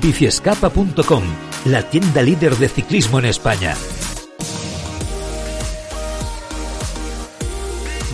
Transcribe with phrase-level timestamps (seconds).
[0.00, 1.22] Biciescapa.com,
[1.66, 3.74] la tienda líder de ciclismo en España.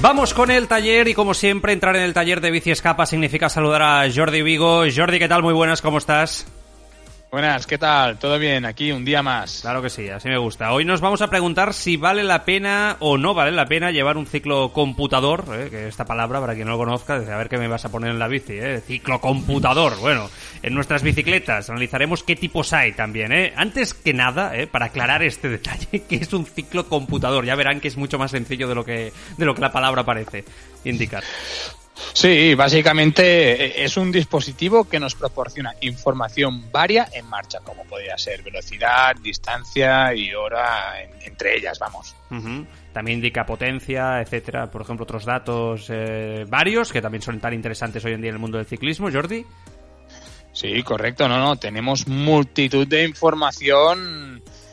[0.01, 3.51] Vamos con el taller y como siempre entrar en el taller de Bici Escapa significa
[3.51, 4.85] saludar a Jordi Vigo.
[4.95, 5.43] Jordi, ¿qué tal?
[5.43, 6.47] Muy buenas, ¿cómo estás?
[7.31, 8.19] Buenas, ¿qué tal?
[8.19, 8.65] ¿Todo bien?
[8.65, 9.61] Aquí un día más.
[9.61, 10.73] Claro que sí, así me gusta.
[10.73, 14.17] Hoy nos vamos a preguntar si vale la pena o no vale la pena llevar
[14.17, 15.69] un ciclo computador, ¿eh?
[15.71, 18.11] que esta palabra, para quien no lo conozca, a ver qué me vas a poner
[18.11, 18.81] en la bici, ¿eh?
[18.85, 19.97] ciclo computador.
[20.01, 20.29] Bueno,
[20.61, 23.31] en nuestras bicicletas analizaremos qué tipos hay también.
[23.31, 23.53] ¿eh?
[23.55, 24.67] Antes que nada, ¿eh?
[24.67, 27.45] para aclarar este detalle, ¿qué es un ciclo computador?
[27.45, 30.03] Ya verán que es mucho más sencillo de lo que, de lo que la palabra
[30.03, 30.45] parece
[30.83, 31.23] indicar.
[32.13, 38.17] Sí, básicamente eh, es un dispositivo que nos proporciona información varia en marcha, como podría
[38.19, 42.15] ser velocidad, distancia y hora entre ellas, vamos.
[42.93, 44.71] También indica potencia, etcétera.
[44.71, 48.37] Por ejemplo, otros datos eh, varios que también son tan interesantes hoy en día en
[48.37, 49.45] el mundo del ciclismo, Jordi.
[50.53, 54.30] Sí, correcto, no, no, tenemos multitud de información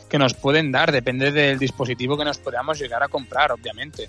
[0.09, 4.08] que nos pueden dar, depende del dispositivo que nos podamos llegar a comprar, obviamente.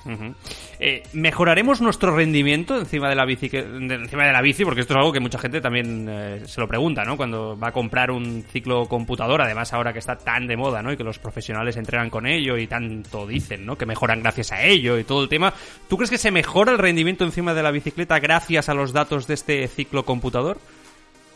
[0.79, 4.65] Eh, ¿Mejoraremos nuestro rendimiento encima de la bici, encima de la bici?
[4.65, 7.17] Porque esto es algo que mucha gente también eh, se lo pregunta, ¿no?
[7.17, 10.93] Cuando va a comprar un ciclo computador, además ahora que está tan de moda, ¿no?
[10.93, 13.77] Y que los profesionales entrenan con ello y tanto dicen, ¿no?
[13.77, 15.53] Que mejoran gracias a ello y todo el tema.
[15.89, 19.27] ¿Tú crees que se mejora el rendimiento encima de la bicicleta gracias a los datos
[19.27, 20.59] de este ciclo computador?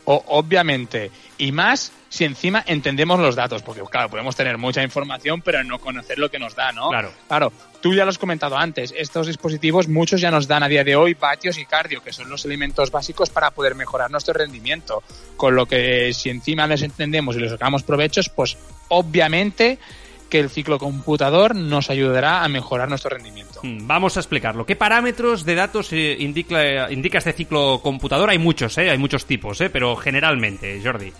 [0.05, 1.11] O, obviamente.
[1.37, 5.79] Y más si encima entendemos los datos, porque claro, podemos tener mucha información, pero no
[5.79, 6.89] conocer lo que nos da, ¿no?
[6.89, 7.11] Claro.
[7.27, 7.51] Claro,
[7.81, 10.95] tú ya lo has comentado antes, estos dispositivos muchos ya nos dan a día de
[10.95, 15.01] hoy vatios y cardio, que son los elementos básicos para poder mejorar nuestro rendimiento.
[15.37, 18.57] Con lo que si encima les entendemos y les sacamos provechos, pues
[18.89, 19.79] obviamente
[20.29, 23.59] que el ciclo computador nos ayudará a mejorar nuestro rendimiento.
[23.63, 24.65] Hmm, vamos a explicarlo.
[24.65, 28.29] ¿Qué parámetros de datos eh, indica, indica este ciclo computador?
[28.29, 28.89] Hay muchos, ¿eh?
[28.89, 29.69] hay muchos tipos, ¿eh?
[29.69, 31.11] pero generalmente, Jordi.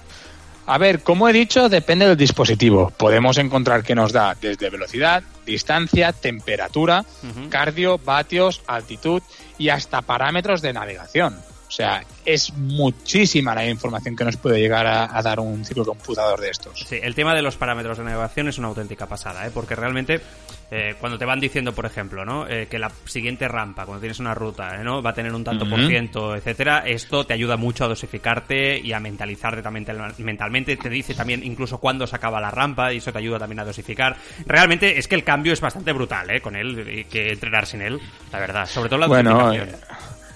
[0.65, 2.91] A ver, como he dicho, depende del dispositivo.
[2.95, 7.03] Podemos encontrar que nos da desde velocidad, distancia, temperatura,
[7.49, 9.21] cardio, vatios, altitud
[9.57, 11.35] y hasta parámetros de navegación.
[11.73, 16.39] O sea, es muchísima la información que nos puede llegar a, dar un ciclo computador
[16.39, 16.79] de estos.
[16.87, 19.49] Sí, el tema de los parámetros de navegación es una auténtica pasada, ¿eh?
[19.51, 20.21] porque realmente
[20.69, 22.47] eh, cuando te van diciendo, por ejemplo, ¿no?
[22.47, 25.01] Eh, que la siguiente rampa, cuando tienes una ruta, ¿no?
[25.01, 28.93] va a tener un tanto por ciento, etcétera, esto te ayuda mucho a dosificarte y
[28.93, 29.87] a mentalizarte también
[30.19, 30.77] mentalmente.
[30.77, 33.65] Te dice también incluso cuándo se acaba la rampa y eso te ayuda también a
[33.65, 34.15] dosificar.
[34.45, 36.39] Realmente es que el cambio es bastante brutal, ¿eh?
[36.39, 37.99] Con él, y que entrenar sin él,
[38.31, 38.67] la verdad.
[38.67, 39.51] Sobre todo la bueno,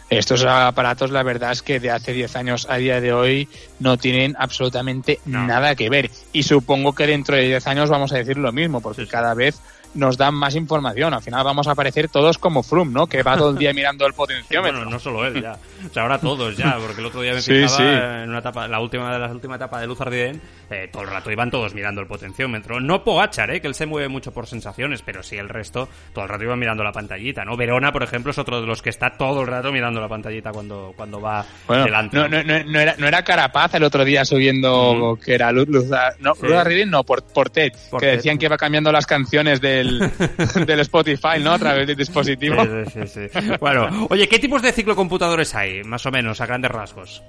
[0.09, 3.97] estos aparatos, la verdad es que de hace 10 años a día de hoy no
[3.97, 6.09] tienen absolutamente nada que ver.
[6.31, 9.59] Y supongo que dentro de 10 años vamos a decir lo mismo, porque cada vez
[9.97, 11.13] nos dan más información.
[11.13, 13.07] Al final vamos a aparecer todos como Froome, ¿no?
[13.07, 14.77] Que va todo el día mirando el potenciómetro.
[14.77, 15.57] Bueno, no solo él, ya.
[15.89, 18.79] O sea, ahora todos ya, porque el otro día me fijaba en una etapa, la
[18.79, 22.01] última de la última etapa de Luz Ardiden, eh, todo el rato iban todos mirando
[22.01, 22.79] el potenciómetro.
[22.79, 23.61] No Pogachar, ¿eh?
[23.61, 26.59] Que él se mueve mucho por sensaciones, pero sí el resto, todo el rato iban
[26.59, 27.57] mirando la pantallita, ¿no?
[27.57, 30.51] Verona, por ejemplo, es otro de los que está todo el rato mirando la pantallita
[30.51, 32.17] cuando, cuando va delante.
[32.17, 35.85] No, no, no, era, no era Carapaz el otro día subiendo que era Luz, Luz,
[36.19, 39.86] no, Luz Ardiden, no, por, por Ted, que decían que iba cambiando las canciones del,
[40.65, 41.53] del Spotify, ¿no?
[41.53, 42.63] A través del dispositivo.
[42.93, 43.39] Sí, sí, sí.
[43.59, 47.23] Bueno, oye, ¿qué tipos de ciclocomputadores hay, más o menos, a grandes rasgos?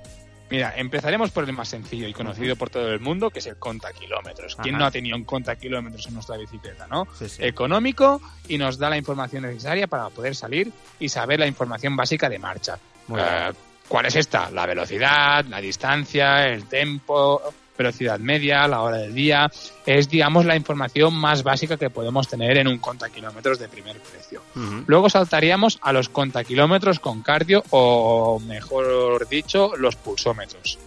[0.50, 3.56] Mira, empezaremos por el más sencillo y conocido por todo el mundo, que es el
[3.56, 4.56] conta kilómetros.
[4.56, 7.06] ¿Quién no ha tenido un conta kilómetros en nuestra bicicleta, no?
[7.38, 12.30] Económico y nos da la información necesaria para poder salir y saber la información básica
[12.30, 12.78] de marcha.
[13.14, 13.52] Eh,
[13.88, 14.50] ¿Cuál es esta?
[14.50, 17.42] La velocidad, la distancia, el tiempo,
[17.78, 19.50] velocidad media, la hora del día.
[19.86, 24.42] Es, digamos, la información más básica que podemos tener en un contakilómetros de primer precio.
[24.86, 30.78] Luego saltaríamos a los contakilómetros con cardio o, mejor dicho, los pulsómetros.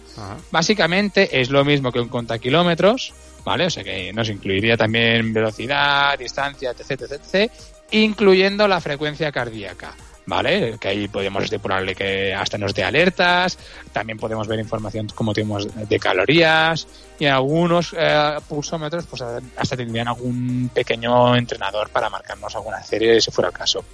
[0.50, 3.66] Básicamente es lo mismo que un contakilómetros, ¿vale?
[3.66, 7.50] O sea que nos incluiría también velocidad, distancia, etc, etc,
[7.90, 9.94] incluyendo la frecuencia cardíaca.
[10.26, 10.78] ¿Vale?
[10.78, 13.58] Que ahí podemos depurarle que hasta nos dé alertas,
[13.92, 16.86] también podemos ver información como tenemos de calorías
[17.18, 19.22] y algunos eh, pulsómetros pues
[19.56, 23.84] hasta tendrían algún pequeño entrenador para marcarnos alguna serie si fuera el caso.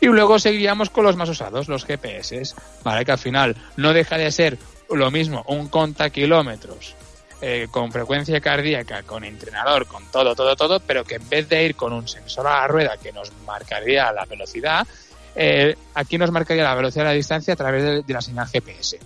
[0.00, 3.04] Y luego seguiríamos con los más usados, los GPS, ¿vale?
[3.04, 4.58] Que al final no deja de ser
[4.90, 6.94] lo mismo, un conta kilómetros
[7.40, 11.64] eh, con frecuencia cardíaca, con entrenador, con todo, todo, todo, pero que en vez de
[11.64, 14.86] ir con un sensor a la rueda que nos marcaría la velocidad,
[15.34, 18.98] eh, aquí nos marcaría la velocidad de la distancia a través de, la señal GPS.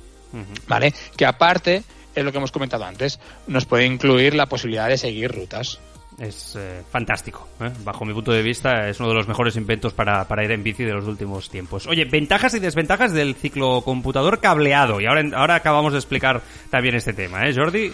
[0.67, 0.93] ¿Vale?
[1.17, 1.83] Que aparte,
[2.15, 5.81] es lo que hemos comentado antes, nos puede incluir la posibilidad de seguir rutas.
[6.19, 7.49] Es eh, fantástico.
[7.61, 7.71] ¿eh?
[7.85, 10.65] Bajo mi punto de vista, es uno de los mejores inventos para, para, ir en
[10.65, 11.87] bici de los últimos tiempos.
[11.87, 15.01] Oye, ventajas y desventajas del ciclocomputador cableado.
[15.01, 17.93] Y ahora, ahora acabamos de explicar también este tema, ¿eh, Jordi?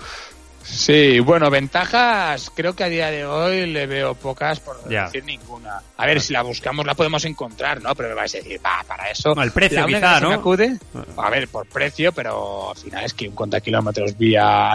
[0.64, 5.22] Sí, bueno, ventajas creo que a día de hoy le veo pocas, por no decir
[5.24, 5.82] ninguna.
[5.96, 7.94] A ver, si la buscamos la podemos encontrar, ¿no?
[7.94, 9.34] Pero me vais a decir, va, para eso...
[9.40, 10.32] el precio quizá, ¿no?
[10.32, 10.78] acude,
[11.16, 14.72] a ver, por precio, pero al final es que un conta kilómetros vía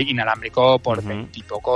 [0.00, 1.28] inalámbrico por uh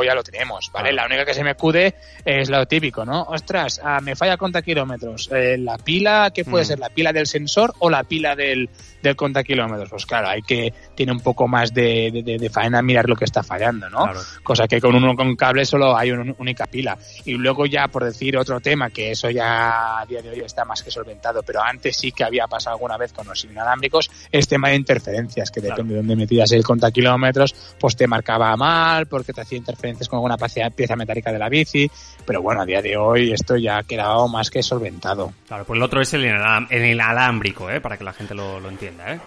[0.05, 0.93] ya lo tenemos, ¿vale?
[0.93, 1.95] La única que se me acude
[2.25, 3.23] es lo típico, ¿no?
[3.23, 5.31] Ostras, ah, me falla conta kilómetros.
[5.33, 6.79] Eh, la pila, ¿qué puede ser?
[6.79, 8.69] ¿La pila del sensor o la pila del,
[9.03, 9.91] del conta kilómetros?
[9.91, 10.73] Pues claro, hay que...
[10.95, 14.11] Tiene un poco más de, de, de faena mirar lo que está fallando, ¿no?
[14.43, 16.97] Cosa que con uno con cable solo hay una única pila.
[17.27, 20.65] Y luego ya, por decir otro tema, que eso ya a día de hoy está
[20.65, 24.49] más que solventado, pero antes sí que había pasado alguna vez con los inalámbricos, es
[24.49, 29.07] tema de interferencias, que depende de dónde metías el conta kilómetros, pues te marcaba mal,
[29.07, 30.39] porque te hacía interferencias con alguna
[30.75, 31.91] pieza metálica de la bici,
[32.25, 35.33] pero bueno, a día de hoy esto ya ha quedado más que solventado.
[35.47, 37.81] Claro, pues el otro es el, inalámbrico, ¿eh?
[37.81, 39.13] para que la gente lo, lo entienda.
[39.13, 39.21] ¿eh?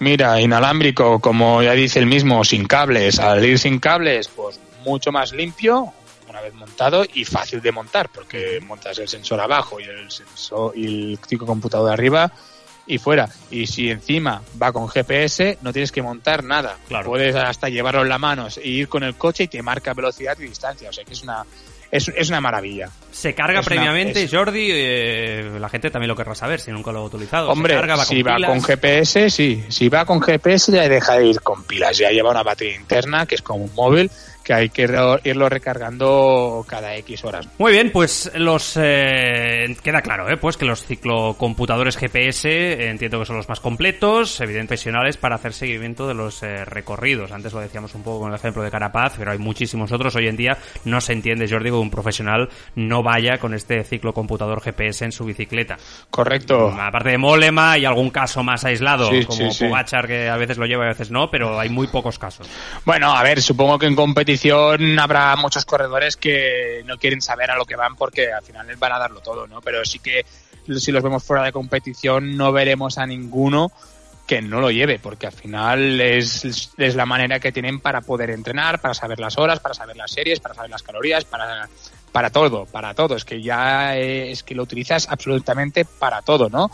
[0.00, 3.18] Mira, inalámbrico, como ya dice el mismo, sin cables.
[3.18, 5.92] Al ir sin cables, pues mucho más limpio,
[6.26, 10.72] una vez montado, y fácil de montar, porque montas el sensor abajo y el sensor
[10.74, 12.32] y el ciclo computador de arriba
[12.86, 13.28] y fuera.
[13.50, 16.78] Y si encima va con GPS, no tienes que montar nada.
[16.88, 17.10] Claro.
[17.10, 20.36] Puedes hasta llevarlo en la mano e ir con el coche y te marca velocidad
[20.38, 20.88] y distancia.
[20.88, 21.44] O sea que es una
[21.90, 22.88] es, es una maravilla.
[23.10, 24.68] ¿Se carga previamente, Jordi?
[24.70, 27.50] Eh, la gente también lo querrá saber si nunca lo ha utilizado.
[27.50, 29.64] Hombre, si va con GPS, sí.
[29.68, 31.98] Si va con GPS ya deja de ir con pilas.
[31.98, 34.10] Ya lleva una batería interna que es como un móvil
[34.42, 34.82] que hay que
[35.24, 37.48] irlo recargando cada X horas.
[37.58, 40.36] Muy bien, pues los eh, queda claro, ¿eh?
[40.36, 44.70] pues que los ciclocomputadores GPS eh, entiendo que son los más completos, evidentemente
[45.20, 47.32] para hacer seguimiento de los eh, recorridos.
[47.32, 50.14] Antes lo decíamos un poco con el ejemplo de Carapaz, pero hay muchísimos otros.
[50.14, 54.60] Hoy en día no se entiende, Jordi, que un profesional no vaya con este ciclocomputador
[54.60, 55.76] GPS en su bicicleta.
[56.10, 56.68] Correcto.
[56.68, 59.66] Aparte de Molema y algún caso más aislado, como sí,
[60.06, 62.48] que a veces lo lleva y a veces no, pero hay muy pocos casos.
[62.84, 63.96] Bueno, a ver, supongo que en
[64.30, 68.64] competición habrá muchos corredores que no quieren saber a lo que van porque al final
[68.66, 69.60] les van a darlo todo, ¿no?
[69.60, 70.24] Pero sí que
[70.78, 73.72] si los vemos fuera de competición no veremos a ninguno
[74.28, 76.44] que no lo lleve, porque al final es,
[76.78, 80.12] es la manera que tienen para poder entrenar, para saber las horas, para saber las
[80.12, 81.68] series, para saber las calorías, para,
[82.12, 83.16] para todo, para todo.
[83.16, 86.70] Es que ya es que lo utilizas absolutamente para todo, ¿no?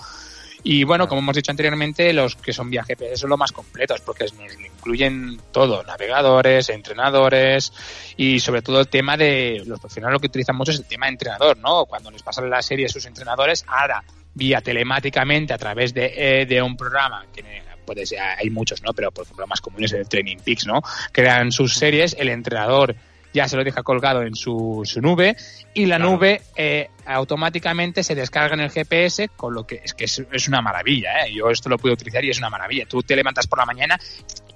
[0.69, 4.01] Y bueno, como hemos dicho anteriormente, los que son vía GPS son los más completos
[4.01, 7.73] porque nos incluyen todo, navegadores, entrenadores
[8.17, 11.07] y sobre todo el tema de los profesionales lo que utilizan mucho es el tema
[11.07, 11.87] de entrenador, ¿no?
[11.87, 14.03] Cuando les pasan la serie a sus entrenadores, ahora
[14.35, 17.45] vía telemáticamente a través de, eh, de un programa que
[17.85, 18.93] puede ser, hay muchos, ¿no?
[18.93, 20.83] Pero por ejemplo, más comunes es el Training Peaks, ¿no?
[21.13, 22.97] Crean sus series, el entrenador
[23.37, 25.37] ya se lo deja colgado en su, su nube
[25.75, 30.05] y la nube eh, automáticamente se descarga en el GPS, con lo que es que
[30.05, 31.27] es, una maravilla.
[31.27, 31.35] ¿eh?
[31.35, 32.87] Yo esto lo puedo utilizar y es una maravilla.
[32.89, 34.01] Tú te levantas por la mañana,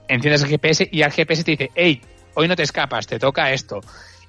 [0.09, 2.01] enciendes el GPS y el GPS te dice, hey,
[2.35, 3.81] hoy no te escapas, te toca esto.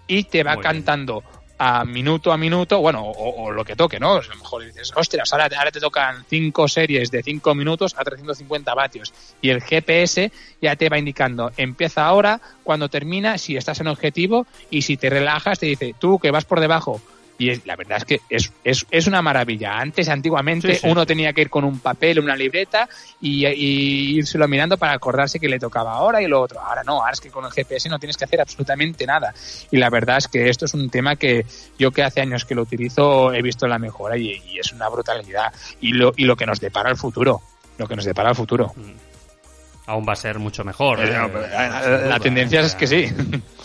[0.06, 1.24] Y te va cantando
[1.64, 4.14] a minuto a minuto, bueno, o, lo que toque, ¿no?
[4.14, 8.74] A lo mejor dices, ostras, ahora, te tocan cinco series de cinco minutos a 350
[8.74, 9.14] vatios
[9.44, 14.48] y el GPS ya te va indicando, empieza ahora, cuando termina, si estás en objetivo
[14.72, 17.00] y si te relajas te dice, tú que vas por debajo,
[17.42, 19.80] y la verdad es que es, es, es una maravilla.
[19.80, 22.88] Antes, antiguamente, uno tenía que ir con un papel, una libreta
[23.20, 26.60] y, y írselo mirando para acordarse que le tocaba ahora y lo otro.
[26.60, 29.34] Ahora no, ahora es que con el GPS no tienes que hacer absolutamente nada.
[29.72, 31.44] Y la verdad es que esto es un tema que
[31.80, 35.52] yo que hace años que lo utilizo he visto la mejora y, es una brutalidad.
[35.80, 37.42] Y lo, y lo que nos depara el futuro.
[37.80, 38.72] Lo que nos depara el futuro.
[38.76, 39.88] Mm.
[39.88, 41.00] Aún va a ser mucho mejor.
[41.00, 43.08] Eh, eh, la tendencia es que sí.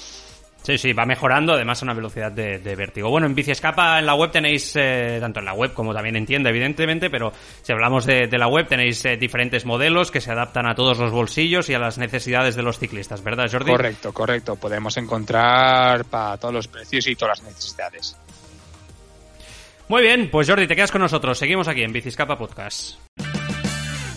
[0.66, 3.08] Sí, sí, va mejorando, además a una velocidad de, vértigo.
[3.08, 6.16] Bueno, en Bici Escapa en la web tenéis, eh, tanto en la web como también
[6.16, 7.32] en tienda, evidentemente, pero
[7.62, 11.12] si hablamos de, la web tenéis eh, diferentes modelos que se adaptan a todos los
[11.12, 13.70] bolsillos y a las necesidades de los ciclistas, ¿verdad, Jordi?
[13.70, 14.56] Correcto, correcto.
[14.56, 18.16] Podemos encontrar para todos los precios y todas las necesidades.
[19.86, 21.38] Muy bien, pues Jordi, te quedas con nosotros.
[21.38, 22.98] Seguimos aquí en Biciscapa Podcast.